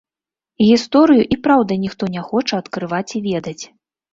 Гісторыю 0.69 1.27
і 1.35 1.37
праўду 1.47 1.77
ніхто 1.83 2.03
не 2.17 2.25
хоча 2.31 2.53
адкрываць 2.65 3.07
і 3.21 3.25
ведаць. 3.29 3.61